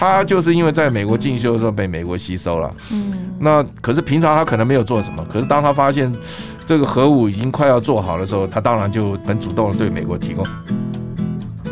[0.00, 2.72] 他就是因为在美国进修的时候被美国吸收了。
[2.92, 6.14] 嗯，那可是平常他可能没有做什么，可是当他发现
[6.64, 10.46] 这个核武已经快要做好的时候，他当然就很主动的对美国提供。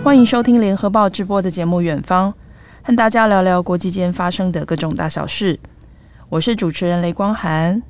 [0.02, 2.32] 欢迎收听联合报直播的节目《远方》，
[2.82, 5.56] 和大家聊聊国际间发生的各种大小事。
[6.28, 7.80] 我是主持人雷光涵。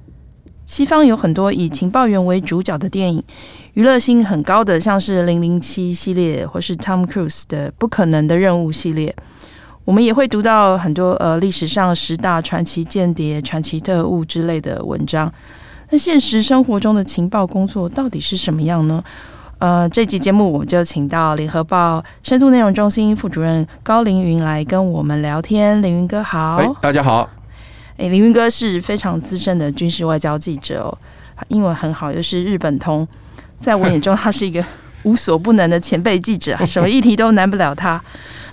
[0.67, 3.25] 西方有很多以情报员为主角的电影，
[3.73, 9.17] 娱乐性很高的，像是《零零七》系列，或是 Tom Cruise 的《不可能的任务》系列。
[9.87, 15.33] 我们也会读到很多呃历史上十大传奇间谍、传奇特务之类的文章。
[15.91, 19.03] 那现实生活中的情报工作到底是什么样呢？
[19.59, 25.81] 呃，这集节目我们就请到联合报深度内容中心副主任高凌云来跟我们聊天。
[25.81, 27.31] 凌云哥好，哎，大家好。
[27.97, 30.99] 哎，凌云哥是非常资深的军事外交记者哦，
[31.47, 33.07] 英文很好，又是日本通，
[33.61, 34.63] 在我眼中他是一个
[35.07, 37.99] 无所不能的前辈记者， 什么议题都难不了他。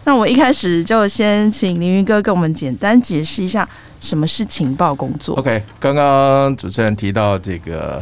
[0.06, 3.68] 那我一开始就先请凌云哥跟我们简单解释一下
[4.00, 5.36] 什么是情报工作。
[5.36, 8.02] OK，刚刚主持人提到这个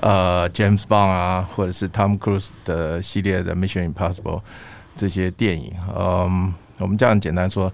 [0.00, 4.40] 呃，James Bond 啊，或者是 Tom Cruise 的系列的 Mission Impossible
[4.94, 7.72] 这些电影，嗯，我们这样简单说，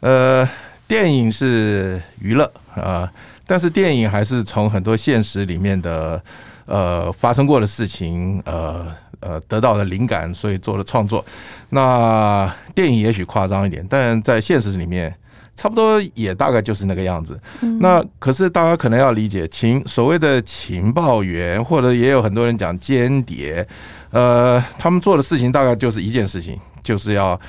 [0.00, 0.48] 呃。
[0.86, 3.10] 电影是娱乐啊，
[3.46, 6.22] 但是电影还是从很多现实里面的
[6.66, 8.94] 呃发生过的事情呃
[9.24, 11.24] 呃得到的灵感，所以做了创作。
[11.70, 15.12] 那电影也许夸张一点，但在现实里面
[15.56, 17.40] 差不多也大概就是那个样子。
[17.80, 23.66] 那可是大家可能要理解情所谓的情报员，或者也有很多人讲间谍，
[24.10, 27.40] 呃，他们做的事情大概就是一件事情，就是要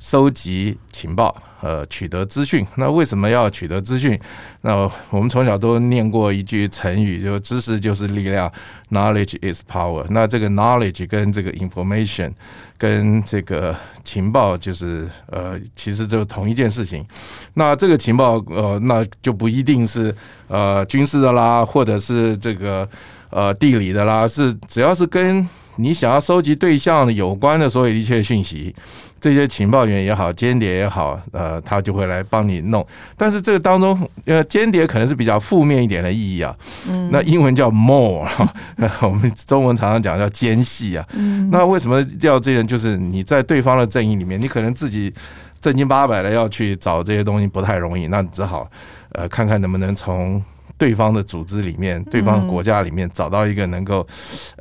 [0.00, 1.32] 收集情报。
[1.62, 4.18] 呃，取得资讯，那为什么要取得资讯？
[4.62, 4.74] 那
[5.10, 8.50] 我们从小都念过一句成语，就知识就是力量
[8.92, 10.02] ，knowledge is power。
[10.08, 12.32] 那这个 knowledge 跟这个 information
[12.78, 17.04] 跟这个情报，就是呃，其实就同一件事情。
[17.52, 20.16] 那这个情报，呃，那就不一定是
[20.48, 22.88] 呃军事的啦，或者是这个
[23.28, 25.46] 呃地理的啦，是只要是跟
[25.80, 28.74] 你想要收集对象有关的所有一切讯息。
[29.20, 32.86] 这些情报员也好，间谍也好，呃，他就会来帮你弄。
[33.18, 36.56] 但是这个当中，呃，间谍可能是比较负面一点的意义啊。
[36.88, 37.10] 嗯。
[37.12, 38.26] 那英文叫 more，
[39.02, 41.06] 我们中文常常讲叫奸细啊。
[41.12, 41.50] 嗯。
[41.50, 42.66] 那为什么叫这样？
[42.66, 45.12] 就是你在对方的阵营里面，你可能自己
[45.60, 48.66] 正经八百的要去找这些东西不太容易，那只好
[49.12, 50.42] 呃看看能不能从。
[50.80, 54.04] 对方的组织里面，对方的国家里面找到一个能够，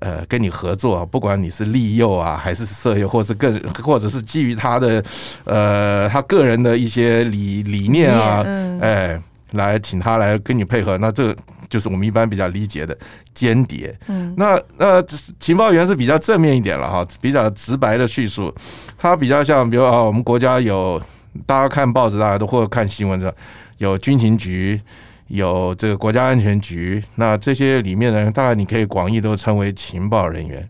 [0.02, 5.02] 呃，跟你合作，不管你是利诱啊，还是色诱，或是更，或者是基于他的，
[5.46, 8.44] 呃，他个人的一些理理念啊，
[8.81, 9.18] 哎，
[9.52, 11.34] 来请他来跟你配合，那这
[11.69, 12.97] 就是我们一般比较理解的
[13.34, 13.97] 间谍。
[14.07, 15.01] 嗯，那那
[15.40, 18.53] 情报员是比较正面一点了哈，比较直白的叙述，
[18.97, 21.01] 他比较像，比如啊，我们国家有
[21.46, 23.34] 大家看报纸，大家都或者看新闻的，
[23.78, 24.81] 有军情局。
[25.29, 30.67] 有这个国家安全局，那这些里面呢，大概你可以广义都称为情报人员。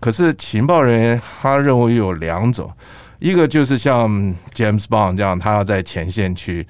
[0.00, 2.70] 可是情报人员他认为有两种，
[3.18, 4.10] 一个就是像
[4.52, 6.66] James Bond 这样，他要在前线去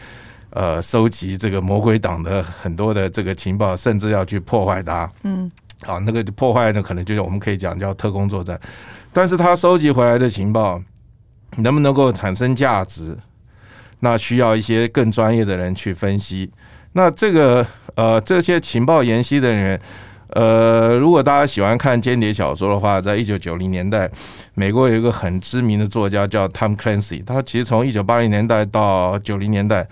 [0.51, 5.11] 呃收集这个魔鬼党的很多的这个情报，甚至要去破坏它。
[5.23, 5.51] 嗯，
[5.87, 8.61] 啊，那个破坏呢，可能就是我们可以讲叫特工作战。
[9.13, 10.83] 但是他收集回来的情报
[11.57, 13.17] 能不能够产生价值，
[14.01, 16.51] 那需要一些更专业的人去分析。
[16.93, 17.65] 那这个
[17.95, 19.81] 呃，这些情报研析的人，
[20.31, 24.11] 呃，如果大家喜欢看间谍小说的话，在一九九零年代，
[24.55, 29.87] 美国有一个很知名的作家叫 Tom Clancy，他其实从一九八零年代到九零年代，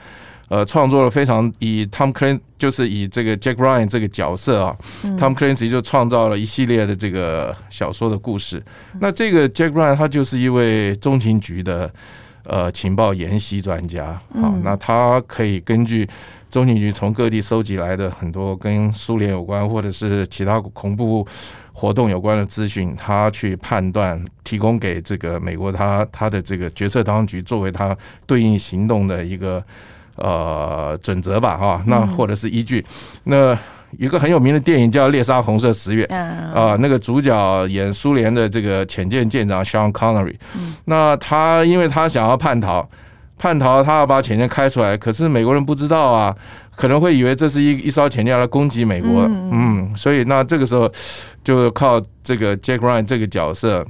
[0.49, 8.61] 呃，创作了非常以 Tom Clancy 就是以这个 Jack Ryan 这个角色啊，嗯，Tom Clancy 就创造了一系列的这个小说的故事。
[8.99, 11.89] 那这个 Jack Ryan 他就是一位中情局的
[12.45, 16.09] 呃情报研习专家，好，那他可以根据。
[16.51, 21.27] 中情局从各地收集来的很多跟苏联有关或者是其他恐怖
[21.73, 27.97] 活动有关的资讯，他去判断，提供给这个美国他他的这个决策当局作为他
[28.27, 29.63] 对应行动的一个
[30.17, 32.85] 呃准则吧，哈，那或者是依据。
[33.25, 33.57] 那
[33.99, 40.37] 一个很有名的电影叫《猎杀红色十月》啊，那个主角演苏联的这个潜舰舰长 Sean Connery，
[40.87, 42.89] 那他因为他想要叛逃。
[43.39, 46.37] 叛逃，他要把潜舰开出来，可是美国人不知道啊，
[46.75, 50.91] 可能会以为这是一一艘潜舰来攻击美国，嗯，所以那这个时候
[51.45, 53.87] 就靠这个 Jack Ryan 这个角色，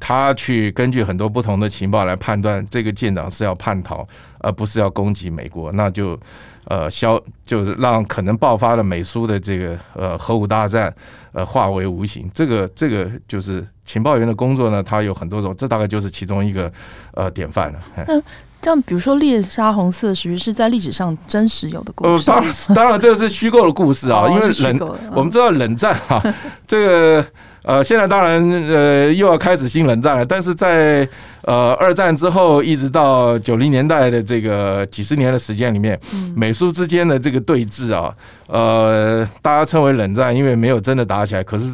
[0.00, 4.06] 他去根据很多不同的情报来判断这个舰长是要叛逃，
[4.38, 6.18] 而不是要攻击美国，那就
[6.64, 10.94] 呃消就是让可能爆发的美苏的这个呃核武大战
[11.32, 16.72] 呃化为无形，这个这个就是情报员的工作呢，他有很多种，这大概就是其中一个
[17.14, 17.78] 呃典范了。
[18.06, 18.22] 这
[18.68, 22.30] 样，比如说猎杀红色属于是在历史上真实有的故事。
[22.30, 26.22] 呃，当然， 当然这个是虚构的故事啊，因为冷，我们知道冷战啊，
[26.66, 27.26] 这个
[27.62, 31.08] 呃，现在当然呃又要开始新冷战了，但是在
[31.42, 35.98] 呃二战之后一直到九零年代的这个几十年的时间里面，
[36.34, 38.12] 美苏之间的这个对峙啊，
[38.48, 41.64] 呃，大家称为冷战，因为没有真的打起来，可是。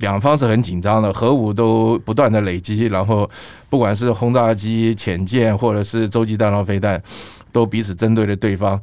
[0.00, 3.30] 两方是很紧张的，核武都不断的累积，然后
[3.68, 7.00] 不管是轰炸机、潜舰或者是洲际弹道飞弹，
[7.52, 8.80] 都彼此针对着对方。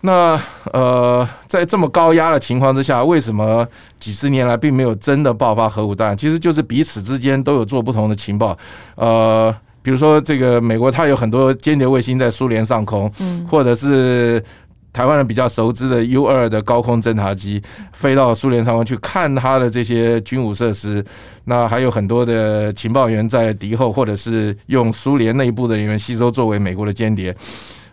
[0.00, 0.40] 那
[0.72, 3.66] 呃，在这么高压的情况之下，为什么
[3.98, 6.16] 几十年来并没有真的爆发核武弹？
[6.16, 8.56] 其实就是彼此之间都有做不同的情报。
[8.94, 13.12] 呃，比如说这个美国，它有很多间谍卫星在苏联上空，
[13.48, 14.42] 或者是。
[14.92, 21.04] 台湾人比较熟知的 U 二的高空侦察机飞到苏联上空去看他的这些军武设施，
[21.44, 27.34] 那还有很多的情报员在敌后，或者是用苏联内部的人员吸收作为美国的间谍，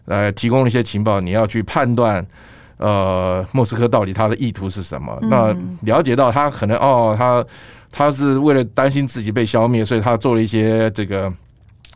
[0.06, 1.20] 来提供一些情报。
[1.22, 2.26] 你要去判断，
[2.78, 5.18] 呃，莫斯科到底他的意图是什么？
[5.24, 7.46] 那了解到他可能哦，他
[7.92, 11.32] 他是为了担心自己被消灭，所以他做了一些这个。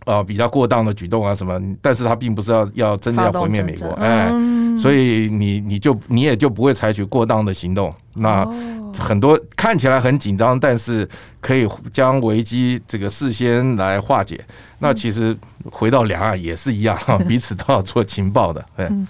[0.08, 1.62] 呃，比较过当的举动啊，什么？
[1.80, 4.32] 但是他并不是要要真的要毁灭美国，哎，
[4.78, 7.94] 所以你你就你也就不会采取过当的行动。
[8.16, 8.46] 那
[8.98, 11.08] 很多看起来很紧张，但是
[11.40, 14.40] 可以将危机这个事先来化解。
[14.80, 15.36] 那其实
[15.72, 16.98] 回到两岸也是一样，
[17.28, 18.66] 彼此都要做情报的。
[18.78, 19.08] 嗯，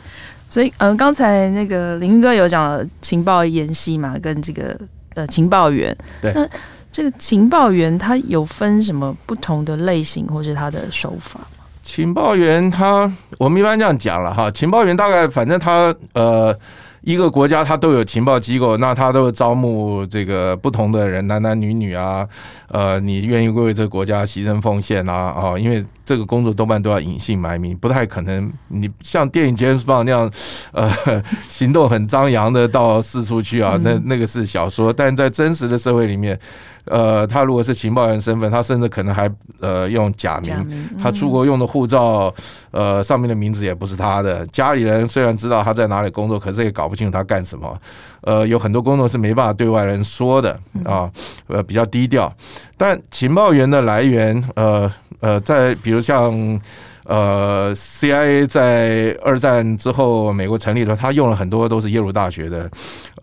[0.49, 4.79] 所以嗯，刚才那个林云哥有讲了情报研习嘛，跟这个
[5.15, 6.31] 呃情报员对。
[6.33, 6.47] 那
[6.91, 11.60] 这个情报员他有分什么不同的类型或是他的手法吗？
[11.81, 16.57] 情报员他，我们一般这样讲了哈，情报员大概反正他呃。
[17.03, 22.23] 一个国家他都有情报机构，那他都招募这个不同的人，男男女女啊，
[22.69, 25.33] 呃，你愿意为这个国家牺牲奉献啊？
[25.35, 30.29] 啊，因为这个工作多半都要隐姓埋名，不太可能你像电影 James Bond 那样，
[30.73, 30.91] 呃，
[31.47, 36.37] 行动很张扬的到四处去啊，那那个是小说，但在真实的社会里面。
[36.85, 42.33] 呃，他如果是情报员身份，他甚至可能还呃用假名，假名，他出国用的护照，
[42.71, 44.43] 呃，上面的名字也不是他的。
[44.47, 47.79] 家里人虽然知道他在哪里工作，可是也搞不清楚他干什么。
[48.21, 51.07] 呃，有很多工作是没办法对外人说的啊，
[51.45, 52.33] 呃，比较低调。
[52.75, 56.59] 但情报员的来源，呃呃，在比如像。
[57.03, 62.69] 呃，CIA 在二战之后美国成立的时候，他用了很多都是耶鲁大学的，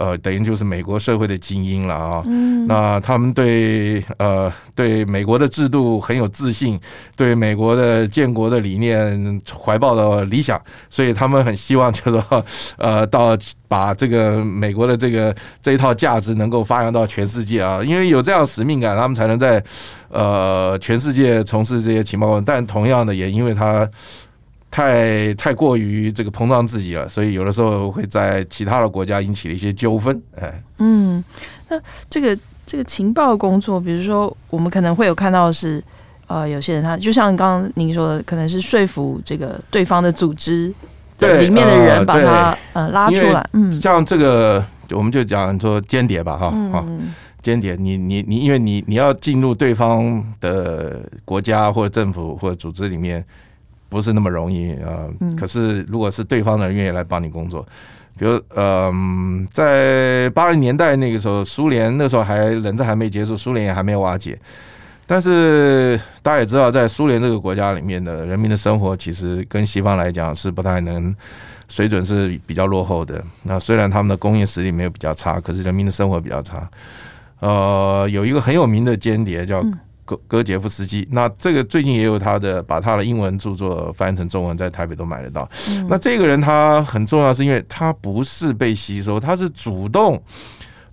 [0.01, 2.23] 呃，等于就是美国社会的精英了啊。
[2.27, 2.67] 嗯。
[2.67, 6.79] 那他们对呃对美国的制度很有自信，
[7.17, 10.61] 对美国的建国的理念怀抱的理想，
[10.91, 12.45] 所以他们很希望就是说
[12.79, 13.39] 呃到
[13.69, 19.63] 把这个美国的这个这一套价值能够发扬到全世界啊，因为有这样的使命感，他们才能在。
[20.11, 23.89] 呃，全世界从事这些情报工作，但同样的，也因为他
[24.71, 30.21] 太太过于这个膨胀自己了，所以有的时候会在其他的国家引起了一些纠纷。
[30.41, 31.23] 哎，嗯，
[31.69, 31.79] 那
[32.09, 35.83] 这个这个情报工作，比如说我们可能会有看到是，
[36.27, 40.73] 呃，有些人他就像刚刚您说的，可能是说服这个对方的组织
[41.19, 43.47] 里面的人把他呃，呃拉出来。
[43.53, 46.85] 嗯，像这个我们就讲说间谍吧，哈，好。
[47.49, 53.25] 间谍，你你你，因为你你要进入对方的国家或者政府或者组织里面，
[53.89, 55.09] 不是那么容易啊。
[55.37, 57.67] 可是如果是对方的人愿意来帮你工作，
[58.19, 64.39] 比如嗯，在八零年代那个时候，苏联那时候还冷战还没结束，苏联也还没有瓦解。
[65.07, 71.15] 但是大家也知道，在苏联这个国家里面的人民的生活，其实跟西方来讲是不太能
[71.69, 73.25] 水准是比较落后的。
[73.45, 76.69] 那虽然他们的工业实力没有比较差，可是人民的生活比较差。
[77.41, 79.63] 呃，有一个很有名的间谍叫
[80.05, 85.49] 戈戈杰夫斯基，那这个最近也有他的把他的英文著作翻译成中文，在台北都买得到。
[85.89, 90.21] 那这个人他很重要，是因为他不是被吸收，他是主动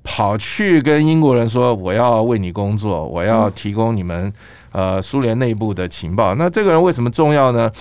[0.03, 4.31] 跑去跟英国人说：“我要为你工作，我要提供你们
[4.71, 7.71] 呃苏联内部的情报。”那这个人为什么重要呢？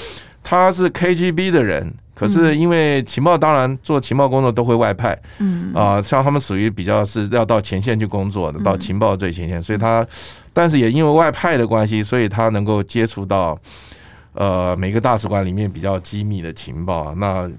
[0.42, 1.92] 他是 KGB 的人。
[2.14, 5.74] 可是因为情报，当然做情报工作都会外派，嗯。
[5.74, 10.06] 啊，像他们属于比较是要到前线去工作的，到情报最前线，所以他，
[10.52, 13.58] 但是也因为外派的关系，所以他能够接触到
[14.34, 17.12] 呃每个大使馆里面比较机密的情报。
[17.16, 17.50] 那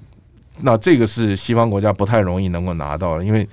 [0.61, 3.45] 那这个是西方国家不太容易能够拿到的，因为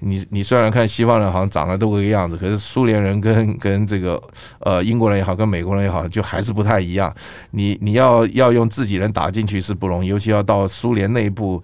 [0.00, 4.22] 你你虽然看西方人好像长得都一个样子，可是苏联人跟跟这个
[4.60, 7.12] 呃英国人也好，跟美国人也好，就还是不太一样。
[7.50, 11.60] 你你要要用自己人打进去是不容易，尤其要到苏联内部，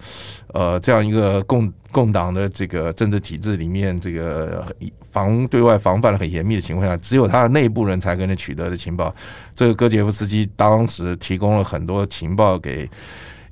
[0.47, 4.65] 呃，这样一个共共党的这个政治体制里面，这个
[5.11, 9.15] 防对外防范的很严密的情况下，只有他的内部人才可能取得的情报。
[9.53, 12.89] 这个戈杰夫斯基当时提供了很多情报给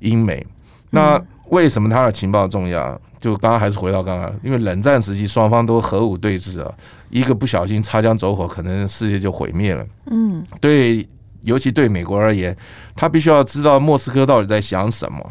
[0.00, 0.46] 英美，
[0.90, 3.00] 那为什么他的情报重要？
[3.24, 6.70] 就刚刚还是回到刚刚，因为冷战时期双方都核武对峙啊，
[7.08, 9.82] 一个不小心擦枪走火，可能世界就毁灭了。
[10.10, 11.08] 嗯，对，
[11.40, 12.54] 尤其对美国而言，
[12.94, 15.24] 他必须要知道莫斯科到底在想什么，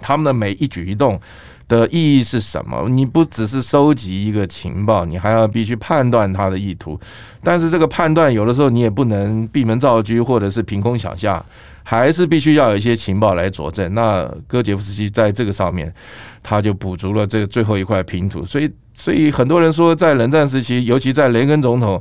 [0.00, 1.20] 他们的每一举一动
[1.72, 2.88] 的意义是什么。
[2.88, 7.00] 你不只是收集一个情报，你还要必须判断他的意图。
[7.42, 11.44] 但是这个判断有的时候你也不能闭门造车，或者是凭空想象。
[11.84, 13.92] 还是必须要有一些情报来佐证。
[13.92, 15.92] 那戈杰夫斯基在这个上面，
[16.40, 18.44] 他就补足了这个最后一块拼图。
[18.44, 22.00] 所以，所以很多人说，在冷战时期，尤其在雷根总统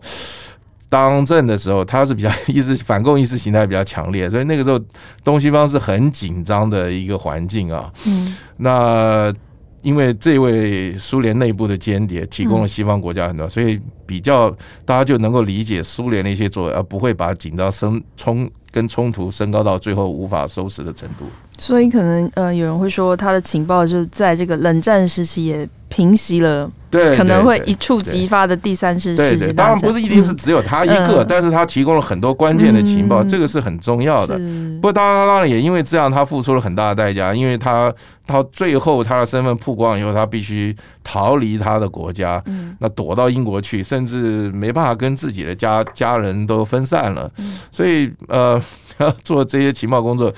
[0.87, 4.79] 当政的时候，他是比较意识反共意识形态比较强烈，所以那个时候
[5.23, 7.91] 东西方是很紧张的一个环境啊。
[8.05, 9.33] 嗯，那。
[9.81, 14.49] 因为这位苏联内部的间谍提供了西方国家很多，所以比较
[14.85, 21.25] 大家就能够理解苏联的一些作为，而不会把紧张升冲跟冲突升高到最后无法收拾的程度。
[21.57, 26.69] 所以可能呃，有人会说他的情报就在这个冷战时期也平息了。
[26.91, 29.55] 对，可能会一触即发的第三次世界大战。
[29.55, 34.37] 当然不是一定是只有他一个，但是他提供了很多关键的情报，这个是很重要的。
[34.75, 37.91] 不过当然，当然也因为这样，他付出了很大的代价，因为他
[38.25, 42.43] 到最后他的身份曝光以后，他必须逃离他的国家，
[42.79, 47.31] 那躲到英国去，甚至没办法跟自己的家家人都分散了。
[47.71, 48.61] 所以呃，
[48.97, 50.29] 要做这些情报工作，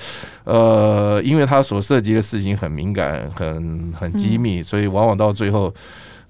[0.44, 5.74] 呃，因为他所涉及的事情很敏感、很很机密，所以往往到最后。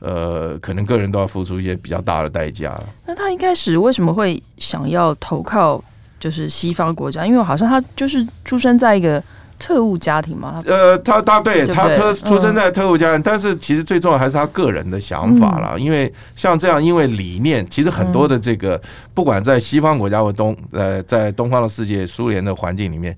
[0.04, 2.78] 呃，可能个人都要付出一些比较大的代价。
[3.06, 5.82] 那他一开始为什么会想要投靠
[6.20, 7.26] 就是西方国家？
[7.26, 9.22] 因为好像他就是出生在一个
[9.58, 10.62] 特务家庭嘛。
[10.66, 15.74] 呃，他他对他特出生在特务家庭，但是其实最重要还是他个人的想法啦。
[15.78, 18.78] 因为像这样，因为理念，其实很多的这个，
[19.14, 23.16] 不管在西方国家或东呃，在东方的世界，苏联的环境里面，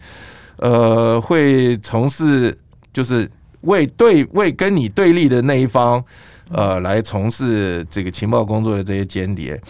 [0.59, 2.57] 呃，会从事
[2.93, 3.29] 就是
[3.63, 6.01] 为对为跟你对立的那一方。
[6.51, 9.61] 呃，来从事这个情报工作的这些间谍，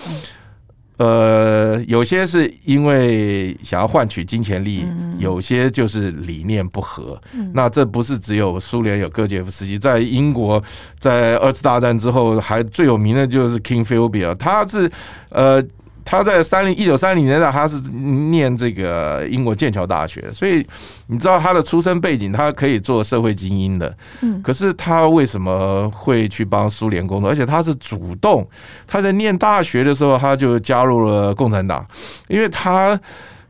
[0.98, 4.84] 呃，有些是因为想要换取金钱利益，
[5.18, 7.20] 有些就是理念不合。
[7.52, 10.62] 那这不是只有苏联有戈杰夫斯基，在英国
[10.98, 14.90] 在二次大战之后，还最有名的就是 King Philby，他是
[15.30, 15.62] 呃。
[16.06, 20.64] 他在三零一九三零年代，他是念这个英国剑桥大学，所以
[21.08, 23.92] 你知道他的出身背景，他可以做社会精英的。
[24.20, 27.28] 嗯，可是他为什么会去帮苏联工作？
[27.28, 28.48] 而且他是主动，
[28.86, 31.84] 他在念大学的时候，他就加入了共产党，
[32.28, 32.98] 因为他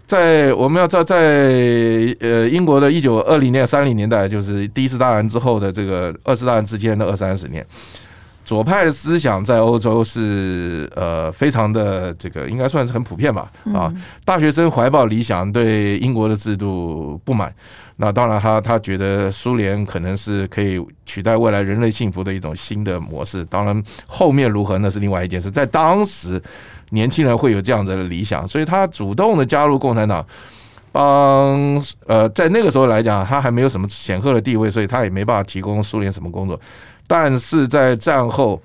[0.07, 1.17] 在我们要知道，在
[2.21, 7.63] 呃英国的一九二零年三零年代，就是第一次大战之后的这个二次大战之间的二三十年。
[8.47, 13.93] 左派的思想在欧洲是呃非常的这个应该算是很普遍吧啊，
[14.25, 17.53] 大学生怀抱理想，对英国的制度不满。
[17.97, 23.45] 那当然他他觉得苏联可能是可以取代未来人类幸福的一种新的模式。
[23.47, 25.51] 当然后面如何那是另外一件事。
[25.51, 26.41] 在当时
[26.91, 30.25] 年轻人会有这样子的理想，所以他主动的加入共产党，
[30.93, 36.61] 帮呃在那个时候来讲他还没有什么显赫的地位，所以他也没办法提供苏联什么工作。
[37.07, 38.61] 但是在战后，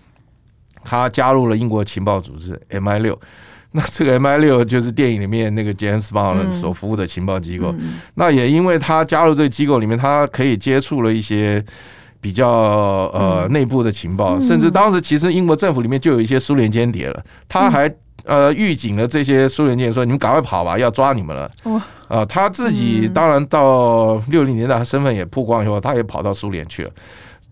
[0.83, 3.19] 他加入了英国情报组织 MI 六。
[3.73, 7.73] 那这个 MI 六就是电影里面那个 James Bond 所服务的情报机构。
[8.15, 11.63] 那也因为他加入这个机构里面，他可以接触了一些
[12.19, 14.37] 比较呃内部的情报。
[14.41, 17.23] 甚至当时其实英国政府里面就有一些苏联间谍了。
[17.47, 17.89] 他还
[18.25, 21.49] 呃预警了这些苏联间谍说：“你们赶快跑吧，要抓你们了。”
[22.09, 26.91] 啊，他自己当然到六零年代，他身份也曝光以后，他也跑到苏联去了。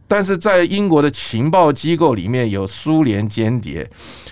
[0.09, 3.89] 但是在英国的情报机构里面有苏联间谍，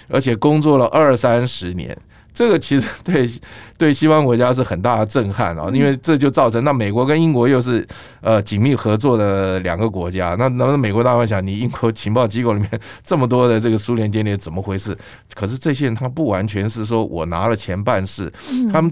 [0.10, 1.96] 而且工作了二三十年，
[2.34, 3.29] 这个其实对
[3.77, 7.88] 对西方国家是很大的震撼啊，因为这就造成那美国跟英国又是
[8.22, 12.69] 呃紧密合作的两个国家，那那美国大会想，你英国情报机构里面
[13.05, 14.98] 这么多的这个苏联间谍怎么回事？
[15.36, 18.34] 可是这些人他不完全是说我拿了钱办事，
[18.74, 18.91] 他们。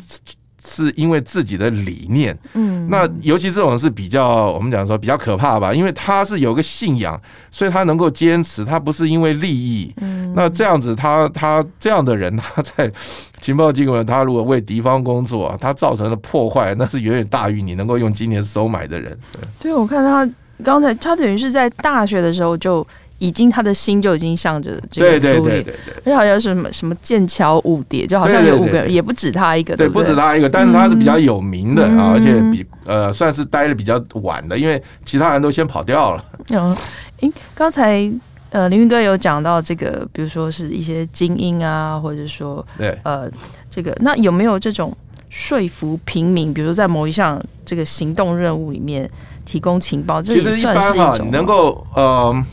[0.65, 7.19] 是因为自己的理念，嗯，那尤其这种是比较我们讲说比较可怕吧，因为他是有个信仰，
[7.51, 12.91] 所以他能够坚持，他不是因为利益，嗯，那这样子他他这样的人他在
[13.39, 19.15] 情报机构，他如果为敌方工作，他造成的破坏那是远远大于你能够用金钱收买的人。
[19.31, 20.27] 对，对，我看他
[20.63, 22.85] 刚才他等于是在大学的时候就
[23.17, 30.03] 已经他的心就已经向着这个苏联，对对对对，而且好像是什么什么剑桥五蝶，就好像有五个，对对对对也不止他一个，对，对不对？
[30.03, 36.25] 不止他一个，但是他是比较有名的啊，嗯、而且比呃算是待的比较晚的，因为其他人都先跑掉了。
[36.49, 36.75] 嗯，
[37.21, 38.11] 诶，刚才
[38.49, 43.29] 呃凌云哥有讲到这个，比如说是一些精英啊，或者说对呃
[43.71, 44.95] 这个，那有没有这种
[45.29, 49.09] 说服平民，比如说在某一项这个行动任务里面
[49.45, 50.21] 提供情报？
[50.21, 52.45] 这也算是一种其实一般哈，能够呃。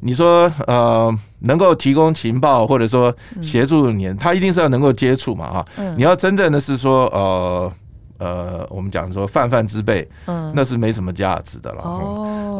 [0.00, 5.66] 你说呃，能够提供情报或者说协助你，他一定是要能够接触嘛啊。
[5.96, 7.72] 你要真正的是说呃
[8.18, 10.08] 呃，我们讲说泛泛之辈，
[10.54, 11.82] 那是没什么价值的了。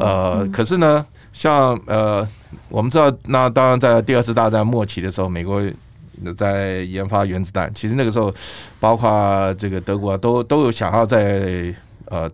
[0.01, 2.27] 呃，可是呢，像呃，
[2.69, 5.63] 我们知道，那当然在第二次大战末期的时候，美国
[6.37, 8.33] 在研发原子弹，其实那个时候，
[8.79, 11.75] 包括这个德国都都有想要在
[12.07, 12.31] 呃。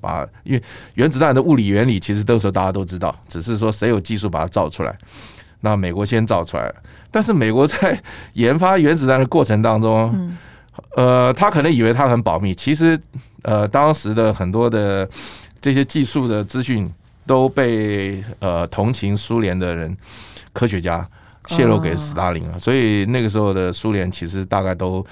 [0.00, 0.62] 把，因为
[0.94, 4.96] 原子弹的物理原理其实那时候大家都知道，只是说谁有技术把它造出来。
[5.60, 6.74] 那美国先造出来了，
[7.10, 8.02] 但是美国在
[8.32, 10.34] 研发原子弹的过程当中，
[10.96, 12.98] 呃，他可能以为他很保密，其实
[13.42, 15.06] 呃，当时的很多的
[15.60, 16.90] 这些技术的资讯
[17.26, 19.94] 都被呃同情苏联的人
[20.54, 21.06] 科学家
[21.46, 25.04] 泄露给斯大林了，所以那个时候的苏联其实大概都。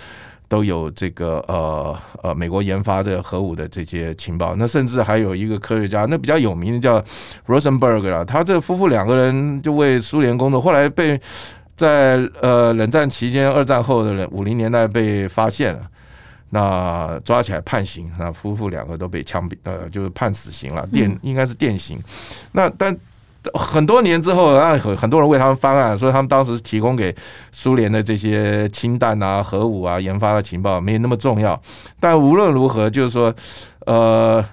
[0.49, 7.05] 都有这个呃呃，美国研发这个核武的这些情报，那甚至还有一个科学家，那比较有名的叫
[7.47, 11.21] Rosenberg 啊，他这夫妇两个人就为苏联工作，后来被
[11.77, 15.83] 在呃冷战期间、二战后的五零年代被发现了，
[16.49, 22.03] 那抓起来判刑，那夫妇两个都被枪毙，呃，就是判死刑了，电应该是电刑，
[22.53, 22.97] 那但。
[23.55, 27.15] 很多年之后，让很很多人为他们翻案，说他们当时提供给
[27.53, 31.59] 苏联的这些氢弹啊、核武啊研发的情报没有那么重要。
[32.01, 33.33] 但无论如何，就是说，
[33.87, 34.45] 呃，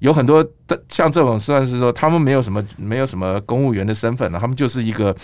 [0.00, 5.14] 有很多的像这种算是说，他们没有什么没有什么公务员的身份，他们就是一个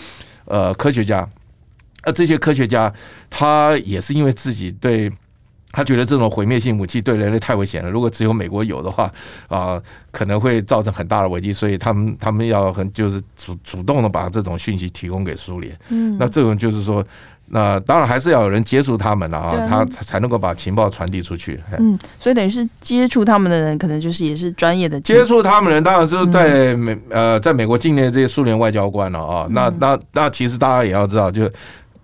[0.45, 1.27] 呃科学家。
[2.03, 2.91] 而这些科学家，
[3.29, 5.11] 他也是因为自己对。
[5.75, 9.03] 他觉得这种毁灭性武器对人类太危险了，如果只有美国有的话，
[9.49, 15.77] 啊、呃，可能会造成很大的危机，所以他们他们要很就是主主动的把这种讯息提供给苏联。
[15.89, 17.05] 嗯，那这种就是说，
[17.47, 21.59] 那当然还是要有人接触他们了啊，他才能够把情报传递出去。
[21.77, 29.45] 嗯，所以等于是接触他们的人，可能就是也是专业的接触他们的人，当然是在美呃，在美国境内这些苏联外交官了啊。
[29.51, 31.49] 那那那其实大家也要知道，就。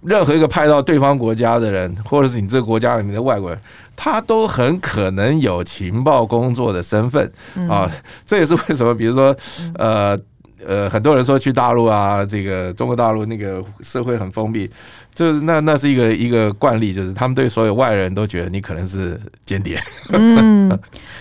[0.03, 3.59] 任何一个派到对方国家的人，或者是你这个国家里面的外国人，
[3.95, 7.31] 他都很可能有情报工作的身份
[7.69, 7.89] 啊。
[8.25, 9.35] 这也是为什么，比如说，
[9.75, 10.17] 呃
[10.65, 14.69] 呃，很多人说去大陆啊，这个中国大陆那个社会很封闭，
[15.13, 19.79] 就是那那是一个一个惯例，就是他们对所有外人都觉得你可能是间谍。
[20.11, 20.79] 嗯，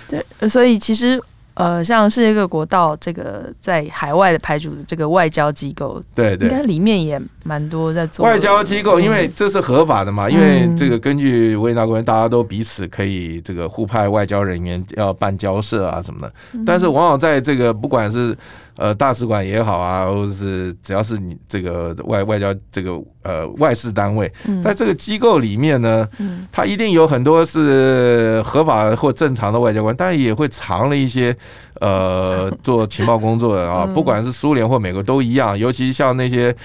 [0.09, 1.23] 对，所以其实。
[1.61, 16.33] 呃，像世界各国到这个在海外的派驻的这个外交机构，对对，应该里面也蛮多在做外交机构，因为这是合法的嘛，因为这个根据维也纳公约，大家都彼此可以这个互派外交人员要办交涉啊什么的，
[16.64, 18.37] 但是往往在这个不管是。
[18.81, 24.33] 呃，大使馆也好啊，或者是只要是你这个外外交这个呃外事单位，
[24.64, 26.09] 在这个机构里面呢，
[26.51, 31.37] 它一定有很多是合法或正常的外交官，但也会藏了一些
[31.83, 36.57] 呃做情报工作的啊， 不管是苏联或美国都一样，尤其像那些。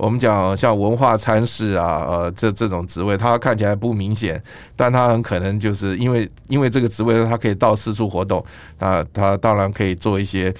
[0.00, 4.42] 我们讲像文化参事啊，呃，这这种职位，他看起来不明显，
[4.74, 8.42] 但他很可能就是因为因为这个职位，他可以到四处活动，
[8.78, 10.52] 那他当然可以做一些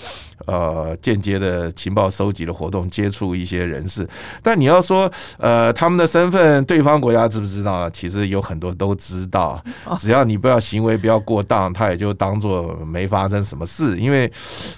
[0.46, 4.07] 呃间接的情报收集的活动，接触一些人士。
[4.42, 7.88] 但你要说呃他们的身份，对方国家知不知道？
[7.88, 9.59] 其实有很多都知道，
[9.98, 13.98] 只要你不要行为不要过当，他也就当做没发生什么事。
[13.98, 14.31] 因为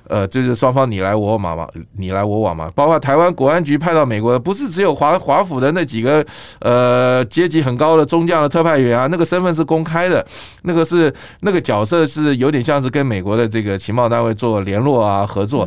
[0.07, 4.52] 呃，就是双方你来我往嘛，你来我往嘛，包括台湾国安局派到美国的不。
[4.53, 6.23] 不是只有华华府的那几个
[6.59, 10.23] 呃阶级很高的中将的特派员啊，那个身份是公开的，
[10.65, 11.11] 那个是
[11.41, 15.67] 那个角色是有点像是跟美国的这个情报单位做联络啊合作，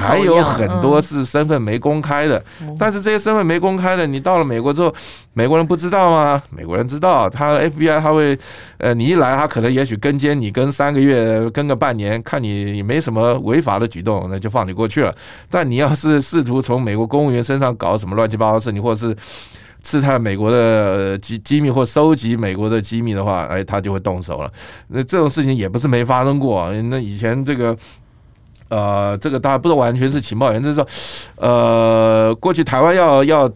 [0.00, 2.44] 还有很多是身份没公开的，
[2.76, 4.92] 但是这些身份没公开的，你到了美国之后，
[5.34, 6.42] 美国人不知道吗？
[6.50, 8.36] 美国人知道，他 FBI 他会
[8.78, 15.14] 呃你一来，他可能也许跟监你跟三个月，跟个半年，看你也没什么违法的举动，那就放你过去了。
[15.48, 18.24] 但你要是试图从美国公务员身上搞什么乱。
[18.34, 19.16] 七八糟事情，或者是
[19.80, 24.50] 刺探美国的机机密，或收集美国的机密的话，哎，他就会动手了。
[24.88, 26.72] 那这种事情也不是没发生过。
[26.84, 27.76] 那以前这个，
[28.70, 30.86] 呃，这个当然不是完全是情报员，就是说，
[31.36, 33.48] 呃，过去台湾要要，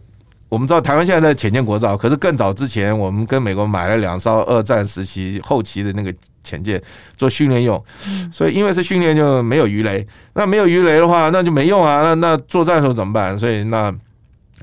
[0.49, 6.15] 我们知道台湾现在在潜舰国造，可是更早之前，我们跟美国买了两艘二战时期后期的那个。
[6.45, 6.83] 潜舰
[7.15, 7.85] 做训练用。
[8.33, 12.01] 所以因为是训练就没有鱼雷，那没有鱼雷的话，那就没用啊。
[12.01, 13.39] 那那作战的时候怎么办？
[13.39, 13.95] 所以那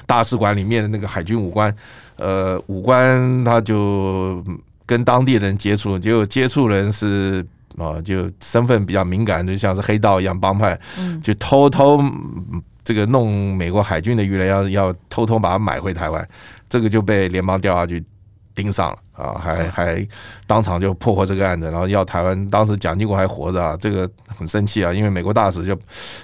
[0.08, 1.72] 大使馆里面的那个海军武官，
[2.16, 4.44] 呃，武官他就
[4.88, 7.46] 跟当地人接触，结果接触人是
[7.78, 10.80] 啊，就身份比较敏感，就像是黑道一样帮派，
[11.22, 12.04] 就偷偷。
[12.86, 16.26] 这个弄美国海军的鱼雷，要要偷偷把它买回台湾，
[16.70, 18.02] 这个就被联邦调查局
[18.54, 20.08] 盯上了啊，还还
[20.48, 25.78] 当场就破获这个案子，然后要台湾当时蒋经国还活着啊，这个很生气啊，因为美国大使就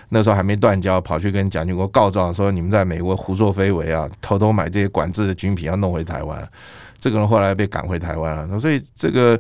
[0.10, 6.48] 那时候还没断交，跑去跟蒋经国告状说，你们在美国胡作非为啊，偷偷买这些管制的军品要弄回台湾。
[7.02, 9.38] 这个人后来被赶回台湾了，所以这个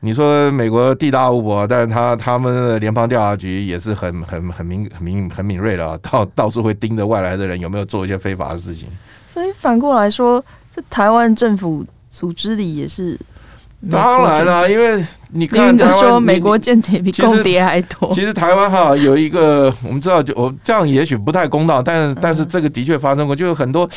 [0.00, 8.88] 你说美国地大物博，但是他他们的联邦调查局也是很很很敏很敏很敏锐的啊，到到处会盯着外来的人有没有做一些非法的事情。
[9.28, 13.18] 所以反过来说，在台湾政府组织里也是。
[13.88, 18.12] 当然了，因为你看台湾，说美国间谍比共谍还多。
[18.12, 23.88] 其实台湾哈有一个，我们知道，就我这样也许不太公道，但是但是这个的确发生过，就有很多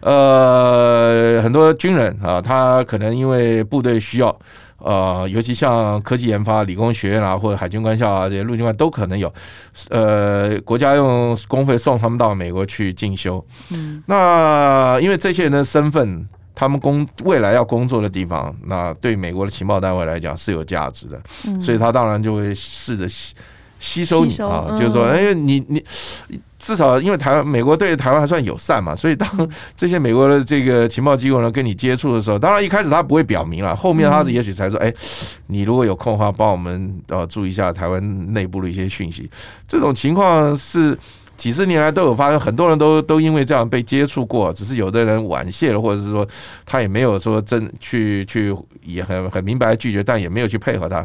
[0.00, 4.38] 呃很多军人啊，他可能因为部队需要，
[4.78, 9.32] 呃，尤其像科技研发、理工学院啊，或者海军官校啊这些陆军官都可能有，
[9.90, 13.44] 呃，国家用公费送他们到美国去进修。
[13.70, 16.28] 嗯，那因为这些人的身份。
[16.54, 21.20] 他们工未来要工作的地方，那对美国的情报单位来讲是有价值的，
[21.60, 23.34] 所以他当然就会试着吸
[23.80, 25.82] 吸收你啊，就是说，哎，你你
[26.58, 29.28] 至少因为台湾美国对台湾还算友善嘛， 所以当
[29.74, 34.92] 这些美国的这个情报机构呢跟你接触的时候，当然一开始他不会表明了，后面他是也许才说，哎，
[35.46, 39.28] 你如果有空的话，帮我们呃注意一下台湾内部的一些讯息，
[39.66, 40.96] 这种情况是。
[41.36, 46.26] 几十年来都有发生，很多人都都因为这样被接触过，只是有的人婉谢了，或者是说
[46.64, 51.04] 他也没有说真去去也很很明白拒绝，但也没有去配合他。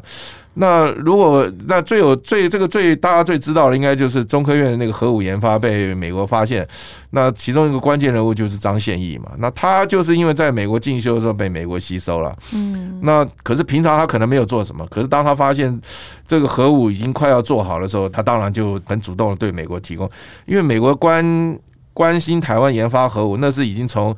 [0.60, 6.68] 那如果那最有最这个最大家最知道的，应该就是中科院的那个核武研发被美国发现。
[7.12, 9.32] 那其中一个关键人物就是张宪义嘛。
[9.38, 12.36] 那他就是因为在美国进修的时候被美国吸收了。
[12.54, 13.00] 嗯。
[13.04, 15.80] 那可是平常他可能没有做什么，可是当他发现
[16.28, 20.10] 这个核武已经快要做好的时候，他当然就很主动的对美国提供，
[20.48, 21.58] 因为美国关
[21.94, 24.16] 关心台湾研发核武，那是已经从。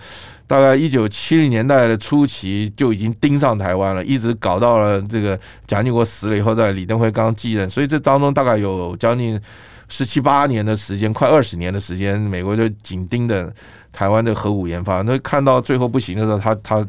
[0.49, 9.39] 大概一九七零年代的初期就已经盯上台湾了，一直搞到了这个蒋经国死了以后，在李登辉刚继任，所以这当中大概有将近
[9.89, 13.53] 十七八年的时间，快二十年的时间，美国就紧盯着
[13.93, 15.03] 台湾的核武研发。
[15.03, 16.88] 那看到最后不行的时候，他他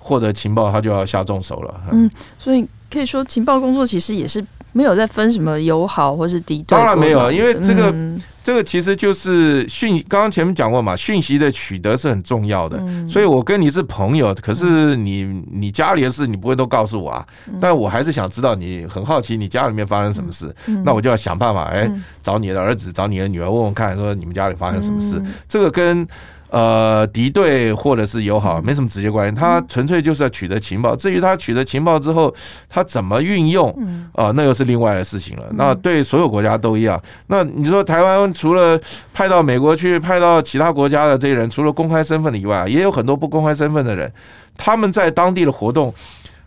[0.00, 1.80] 获得情报，他就要下重手了。
[1.92, 4.44] 嗯，所以可以说情报工作其实也是。
[4.76, 12.76] 没有在分什么友好或是敌对，当然没有，因为这个、嗯、这个其实就是讯，刚刚前面讲过嘛，讯息的取得是很重要的。
[12.82, 17.26] 嗯、所以我跟你是朋友，可是你你家里的事你不会都告诉我啊，
[17.58, 21.90] 但我还是想知道你很好奇你家里面发生什么事，嗯、那我就要想办法哎
[22.22, 26.06] 找你的儿子找你的女儿问问看，说你们家里发生什么事，嗯、这个跟。
[26.48, 29.34] 呃，敌对或者是友好，没什么直接关系。
[29.34, 30.94] 他纯粹就是要取得情报。
[30.94, 32.32] 至于他取得情报之后，
[32.68, 33.68] 他怎么运用，
[34.12, 35.42] 啊、呃，那又是另外的事情了。
[35.54, 37.00] 那对所有国家都一样。
[37.26, 38.80] 那你说台湾除了
[39.12, 44.10] 派到美国去，派到其他国家的这些人，除了公开身份的以外，也有很多不公开身份的人，
[44.56, 45.92] 他们在当地的活动，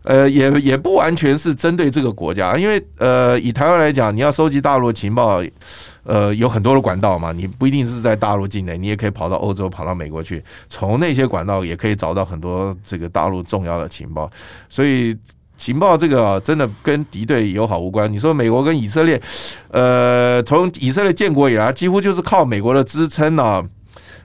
[0.04, 5.44] 呃，也也不完全是针对这个国家，因为呃，以台湾来讲，你要收集大陆情报。
[6.10, 14.28] 呃，有很多的管道嘛，你不一定是在大陆境内，你也可以跑到欧洲、跑到美国去，从那些管道也可以找到很多这个大陆重要的情报。
[14.67, 15.15] 所以
[15.56, 18.12] 情报这个，真的跟敌对友好无关。
[18.12, 19.22] 你说美国跟以色列，
[19.69, 23.63] 呃，从以色列建国以来，几乎就是靠美国的支撑呢，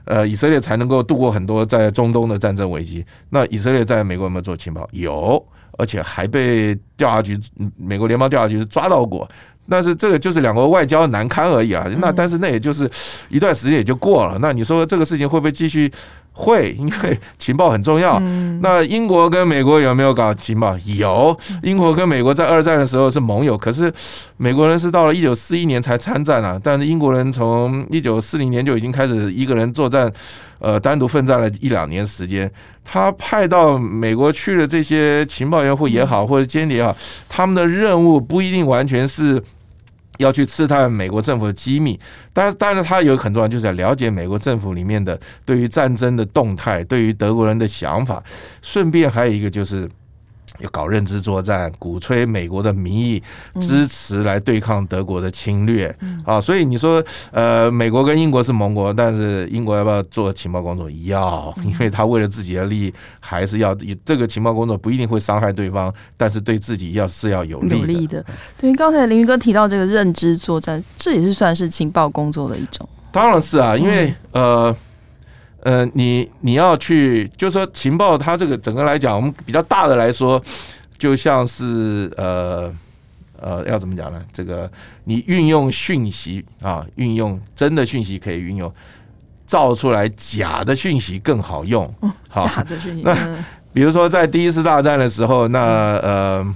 [0.05, 3.05] 呃，以色列才能够度过很多在中东的战争危机。
[3.29, 4.87] 那以色列在美国有没有做情报？
[4.91, 5.45] 有，
[5.77, 7.39] 而且还被调查局，
[7.77, 9.29] 美国联邦调查局抓到过。
[9.69, 12.89] 但是这个就是两国外交难堪而已啊，那但是那也就是
[13.29, 14.37] 一段时间也就过了。
[14.41, 15.91] 那你说这个事情会不会继续？
[16.37, 18.19] 会，因为情报很重要。
[18.59, 20.77] 那英国跟美国有没有搞情报？
[20.79, 23.89] 有，英国跟美国在二战的时候是盟友，可是
[24.35, 26.59] 美国人是到了一九四一年才参战啊。
[26.61, 30.11] 但是英国人从一九四零年就已经开始一个人作战，
[30.59, 32.51] 呃，单独奋战了一两年时间。
[32.83, 36.93] 他派到美国去的这些情报员会也好，或者间谍也好，
[37.29, 39.41] 他们的任务不一定完全是。
[40.17, 41.99] 要去刺探美国政府的机密，
[42.33, 48.23] 但是当然他有很重要，就是要了解美国政府里面的对于战争的动态，对于德国人的想法。
[48.61, 49.89] 顺便还有一个就是，
[50.59, 53.21] 要搞认知作战，鼓吹美国的民意
[53.59, 56.39] 支持来对抗德国的侵略啊！
[56.39, 60.89] 所以你说，呃，美国跟英国是盟国，但是英国要不要做情报工作？
[61.05, 67.77] 要，因为他为了自己的利益，还是要这个情报工作不一定会伤害对方，但是对自己要是要有利的。
[67.77, 68.25] 有利的。
[68.57, 72.87] 对，刚才林云哥提到这个认知作战，这也是算是情报工作的一种。
[73.11, 74.75] 当然是啊，因为呃。
[75.65, 80.39] 呃，你你要去，就是说情报，它这个整个来讲，我们比较大的来说，
[80.95, 82.71] 就像是呃
[83.41, 84.23] 呃，要怎么讲呢？
[84.31, 84.71] 这个
[85.05, 88.71] 你运用讯息啊，运用真的讯息可以运用，
[89.47, 91.91] 造出来假的讯息更好用。
[92.29, 93.01] 好，假的讯息。
[93.01, 93.15] 那
[93.73, 95.59] 比如说在第一次大战的时候，那
[96.03, 96.55] 呃，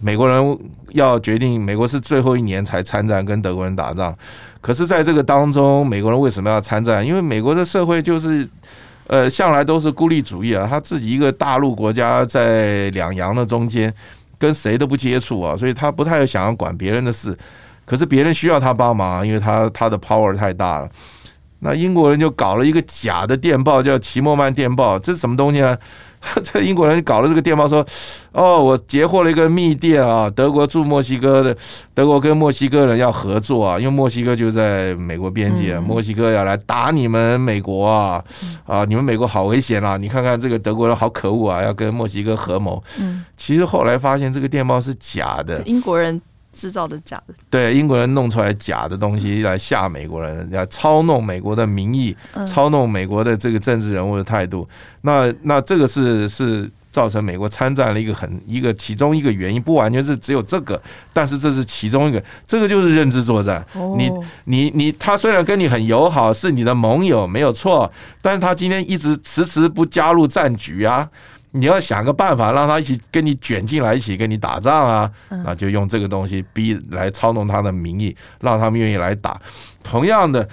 [0.00, 0.58] 美国人
[0.92, 4.16] 要决定，美国是最后一年才参战，跟德国人打仗。
[4.68, 7.02] 可是，在这个当中，美国人为什么要参战？
[7.02, 8.46] 因为美国的社会就是，
[9.06, 13.90] 呃，向来都是孤立主义啊，他自己一个大陆国家在两洋的中间，
[14.36, 17.34] 跟谁都不接触啊，所以他不太想要管别人的事。
[17.86, 20.90] 可是别人需要他帮忙，因为他他的 power 太大了。
[21.60, 25.78] 那英国人就搞了一个假的电报，叫齐默曼电报，这是什么东西呢？
[26.42, 27.84] 这英国人搞了这个电报说
[28.32, 31.56] ：“哦，我截获了一个密电啊，德国驻墨西哥的，
[31.94, 38.22] 德国跟墨西哥人要合作啊，因为墨西哥就在美国边界，墨西哥要来打你们美国啊，
[38.66, 39.96] 啊，你们美国好危险啊！
[39.96, 42.82] 你看看这个德国人好可恶啊，要跟墨西哥合谋。
[43.36, 46.20] 其实后来发现这个电报是假的，英国人。”
[46.52, 54.68] 制造的假的，对，英国人弄出来假的东西来吓美国人，来操弄美国的民意，操弄美国的这个政治人物的态度。
[55.02, 60.80] 那那这个是是造成美国参战了一个很一个其中一个原因，不完全是只有这个，
[61.12, 63.64] 但是这是其中一个，这个就是认知作战。
[63.96, 64.10] 你
[64.44, 71.08] 你你，他虽然跟你很友好，是你的盟友没有错，但是他今天一直迟迟不加入战局啊。
[71.52, 75.10] 你要想个办法让他一起跟你卷进来，一起跟你打仗啊！
[75.44, 79.40] 那就用这个东西逼来操弄他的民意，让他们愿意来打。
[79.82, 80.46] 同样的，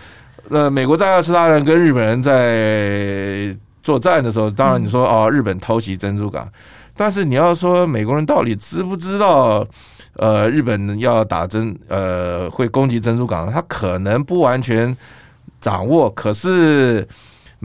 [0.49, 3.53] 呃，美国在二次大战跟日本人在
[3.84, 6.49] 作战的时候，当然你说哦，日本偷袭珍珠港，
[6.95, 9.67] 但是你要说美国人到底知不知道，
[10.13, 14.95] 呃，日本要打珍，呃，会攻击珍珠港，他可能不完全
[15.60, 17.05] 掌握，可是。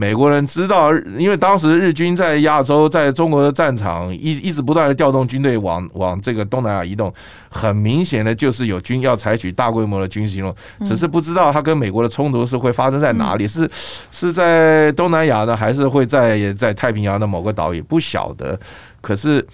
[0.01, 7.13] 美国人知道，因为当时日军在亚洲，在中国的战场一一直不断的调动军队往往这个东南亚移动，
[7.51, 13.69] 很明显的就是有军要采取大规模的军事行动，只是不知道他跟美国的冲突是会发生在哪里，是
[14.09, 18.59] 是在东南亚呢，还是会在在太平洋的某个岛屿，不晓得。
[19.01, 19.45] 可是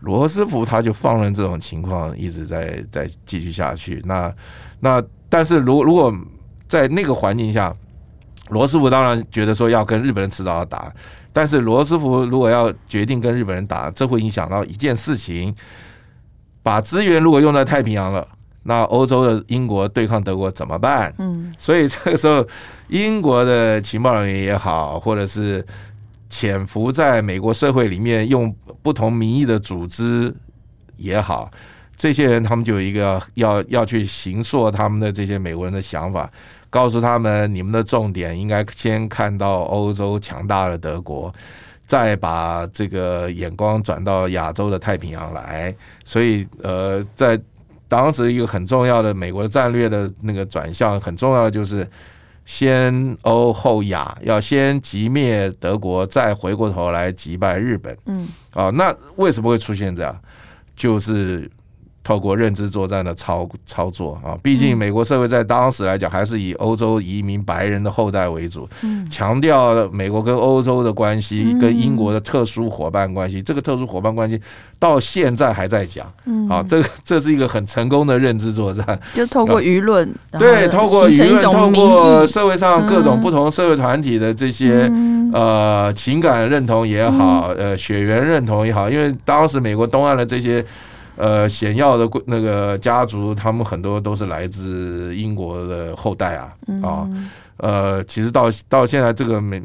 [0.00, 4.02] 罗斯福他就放任这种情况一直在在继续下去。
[4.04, 4.34] 那
[4.80, 6.12] 那但是如如果
[6.66, 7.72] 在那个环境下。
[8.52, 10.92] 罗斯福当然觉得说要跟日本人迟早要打，
[11.32, 15.54] 但是罗斯福如果要决定跟日本人打，这会影响到一件事情：
[16.62, 18.28] 把资源如果用在太平洋了，
[18.64, 21.12] 那欧洲的英国对抗德国怎么办？
[21.18, 22.46] 嗯，所以这个时候，
[22.88, 25.64] 英国的情报人员也好，或者是
[26.28, 30.32] 潜伏在美国社会里面用不同名义的组织
[30.96, 31.50] 也好，
[31.96, 36.30] 这些人他们就有一个要要去行塑他们的这些美国人的想法。
[36.72, 41.30] 告诉他们，你们的重点应该先看到欧洲强大的德国，
[41.86, 45.74] 再把这个眼光转到亚洲的太平洋来。
[46.02, 47.38] 所以，呃，在
[47.88, 51.86] 当时一个很重要的美国的战略的那个转向，很重要的就是
[52.46, 57.94] 先欧后亚，要先击灭德国，再回过头来击败日本。
[58.06, 60.18] 嗯，啊，那为什么会出现这样？
[60.74, 61.50] 就是。
[62.04, 68.68] 透过认知作战的操操作啊，毕竟美国社会在当时来讲还是以欧洲移民白人的后代为主，
[69.08, 73.40] 强调美国跟欧洲的关系，跟英国的特殊伙伴关系。
[73.40, 74.40] 这个特殊伙伴关系
[74.80, 76.04] 到现在还在讲，
[76.50, 84.90] 啊，这个这是一个很成功的认知作战，就透过舆论，对，透过舆论，透过社会上各种不同社会团体的这些
[85.32, 90.64] 呃情感认同也好，呃血缘认同也好，因为当时美国东岸的这些。
[91.16, 97.08] 呃，显要的那个家族，他们很多都是来自英国的后代啊，啊，
[97.58, 99.62] 呃，其实到到现在这个美，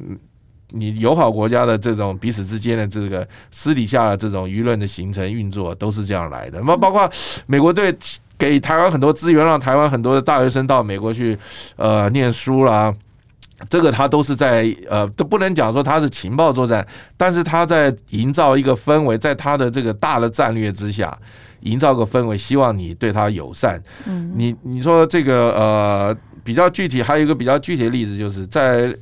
[0.72, 6.62] 你友好国家的这种彼此之间的这个私底下的这种舆论的形成运作，都是这样来的。
[6.62, 7.10] 那包括
[7.46, 7.96] 美国队
[8.38, 11.38] 给台湾很多资源，让台湾很多的大学生到美国去
[11.78, 12.94] 呃念书啦。
[13.70, 16.86] 这个他都是在呃，都不能讲说他是情报作战，
[17.18, 21.18] 但是他在营造一个氛围，在他的这个大的战略之下，
[21.62, 23.82] 营造个氛围，希望你对他友善。
[24.06, 28.96] 嗯，你你说这个呃比较具体，还有一个比较具体的例子，就是在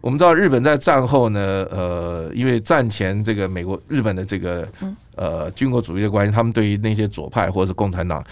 [0.00, 4.66] 我们知道日本在战后呢，呃，因为战前这个美国、日本的这个
[5.16, 8.24] 呃军国主义的关系，他们对于那些左派或者是共产党，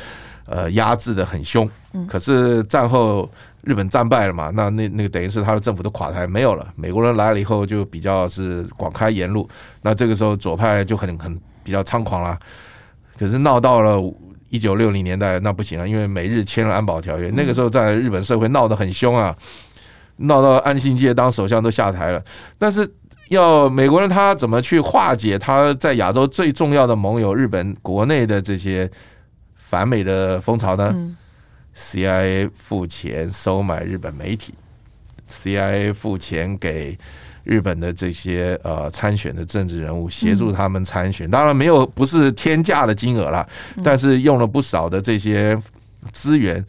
[0.46, 1.68] 呃，压制的很凶。
[2.06, 3.28] 可是战后
[3.62, 6.66] 日本战败了嘛，那那那个等于是他的政府都垮台没有了。
[6.76, 9.48] 美国人来了以后，就比较是广开言路。
[9.82, 12.38] 那这个时候左派就很很比较猖狂了。
[13.18, 14.00] 可是闹到了
[14.48, 19.36] 一九六零年代，那不行了，因为美日签了安保条约，那个时候在日本社会闹得很凶啊。
[20.20, 22.20] 闹到安信介当首相都下台了，
[22.58, 22.88] 但是
[23.28, 28.90] 要美国人他怎么去化解他在亚洲最重要的盟友日本国内的这些
[29.54, 30.92] 反美的风潮呢
[31.78, 34.52] ？CIA 付钱收买日本媒体
[35.30, 36.98] ，CIA 付钱给
[37.44, 43.48] 日本的这些呃参选的政治人物协助他们参选，当然没有不是天价的金额了，
[43.84, 45.56] 但是用了不少的这些
[46.12, 46.62] 资源，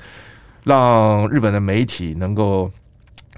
[0.64, 2.72] 让日本的媒体能够。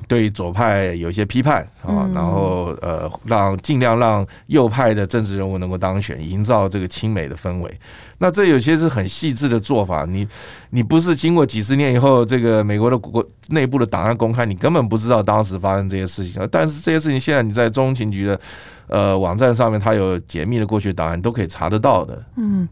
[0.07, 7.79] 对左派有一些批判啊，然后呃，让尽量让右派的政治人物能够当选，营造这个亲美的氛围。
[8.17, 10.27] 那这有些是很细致的做法，你
[10.69, 16.47] 你不是经过几十年以后，这个美国的国内部的档案公开，你根本不知道当时发生这些事情。
[16.51, 18.39] 但是这些事情现在你在中情局的
[18.87, 22.23] 呃网站上面，它有解密的过去档案，都可以查得到的。
[22.35, 22.67] 嗯，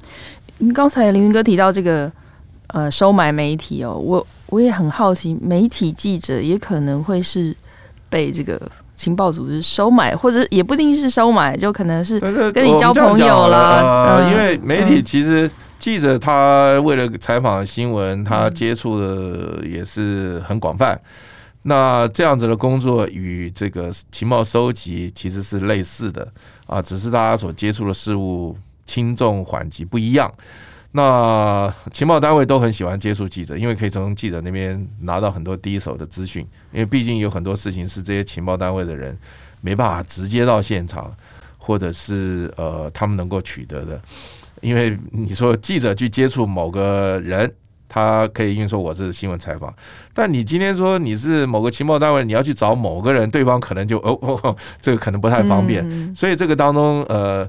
[0.74, 2.12] 刚才凌云哥提到这个
[2.70, 4.26] 呃收买媒体哦，我。
[4.52, 7.56] 我也很好奇，媒体记者也可能会是
[8.10, 8.60] 被这个
[8.96, 12.20] 情报组织收买，或者也不一定是收买，就可能是
[12.52, 14.08] 跟你交朋友啦。
[14.08, 21.00] 呃，因为媒体其实记者他为了采访新闻，他接触的也是很广泛。
[21.62, 26.28] 那这样子的工作与这个情报收集其实是类似的
[26.66, 30.34] 啊，只是大家所接触的事物轻重缓急不一样。
[30.92, 36.44] 那情报单位都很喜欢接触记者，因为可以从记者那边拿到很多第一手的资讯。
[36.72, 39.16] 因为毕竟有很多事情是这些情报单位的人
[39.62, 41.16] 没办法直接到现场，
[41.60, 44.02] 或者是呃他们能够取得的。
[44.62, 47.54] 因为你说记者去接触某个人，
[47.88, 49.72] 他可以因为说我是新闻采访，
[50.12, 56.16] 但你今天说你是某个情报单位，你要去找某个人，对方可能就哦哦，这个可能不太方便。
[56.16, 57.48] 所以这个当中呃。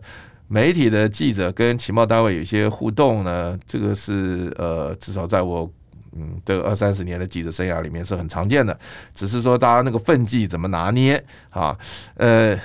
[0.53, 5.71] 媒体的记者跟情报单位有一些互动呢，这个是呃，至少在我
[6.17, 8.77] 嗯这二三十年的记者生涯里面是很常见的。
[9.15, 11.79] 只是说大家那个分际怎么拿捏啊？
[12.17, 12.59] 呃，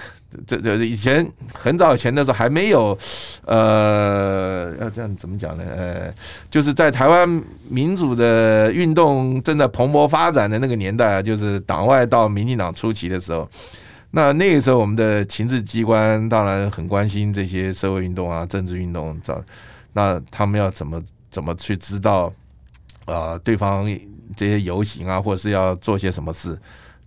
[0.47, 2.97] 这这以前很早以前的时候还没有
[3.45, 5.63] 呃，要这样怎么讲呢？
[5.77, 6.11] 呃，
[6.49, 7.29] 就是在台湾
[7.69, 13.47] 民主的运动正在蓬勃发展的那个年代啊，就是党外到民进党初期的时候。
[14.15, 19.19] 那那个时候，我们的情治机关当然很关心这些社会运动啊、政治运动，
[19.91, 22.31] 那他们要怎么怎么去知道
[23.03, 23.37] 啊？
[23.43, 23.85] 对方
[24.37, 26.57] 这些游行啊，或者是要做些什么事，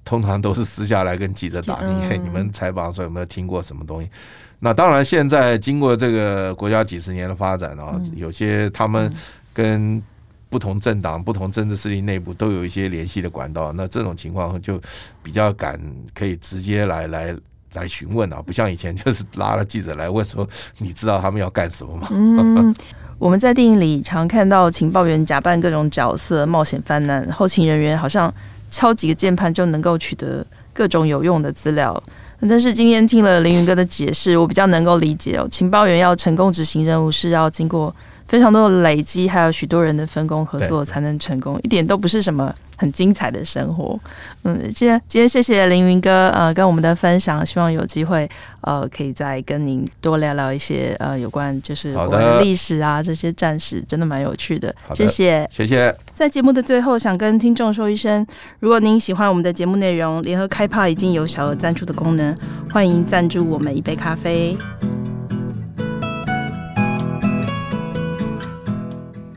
[0.04, 2.22] 通常都是私下来跟记者打听。
[2.22, 4.10] 你们采访的时候有没有听过什么东西？
[4.58, 9.10] 那当然，现在经过这个国家几十年的发展啊，有些他们
[9.54, 10.02] 跟
[10.50, 14.80] 不同政党、不同政治势力内部都有一些联系的管道，那这种情况就
[15.22, 15.78] 比较敢
[16.14, 17.36] 可以直接来来
[17.74, 22.08] 来询问啊，不像以前就是拉了记者来问说，你知道他们要干什么吗？
[22.10, 22.74] 嗯，
[23.18, 28.32] 我们在电影里常看到情报员假扮各种角色冒险犯难，后勤人员好像
[28.70, 32.02] 敲几个键盘就能够取得各种有用的资料。
[32.48, 37.94] 但是今天听了凌云哥的解释，我比较能够理解哦，情报员要成功执行任务是要经过。
[38.28, 43.98] 非常多的累积，还有许多人的分工合作才能成功，一点都不是什么很精彩的生活。
[44.42, 48.28] 嗯，今天今天谢谢凌云哥呃跟我们的分享，希望有机会
[48.60, 54.74] 呃可以再跟您多聊聊一些呃有关就是国的历史啊这些战史，真的蛮有趣的。
[54.94, 55.94] 谢谢谢谢。
[56.12, 58.26] 在节目的最后，想跟听众说一声，
[58.60, 62.36] 如果您喜欢我们的节目内容，联合开炮已经有小额赞助的功能，
[62.70, 64.54] 欢迎赞助我们一杯咖啡。